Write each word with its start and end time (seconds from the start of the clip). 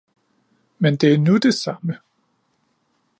Men 0.77 0.95
det 0.95 1.13
er 1.13 1.17
nu 1.17 1.37
det 1.37 1.53
samme. 1.53 1.97